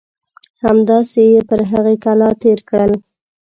همداسې 0.63 1.21
یې 1.31 1.39
پر 1.49 1.61
هغې 1.71 1.95
کلا 2.05 2.29
تېر 2.43 2.59
کړل. 2.69 2.91